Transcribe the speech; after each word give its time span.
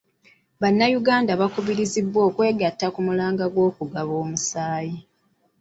Bannayuganda 0.61 1.31
bakubirizibwa 1.41 2.19
okwegatta 2.27 2.85
ku 2.93 2.99
mulanga 3.07 3.45
gw'okugaba 3.53 4.13
omusaayi. 4.23 4.97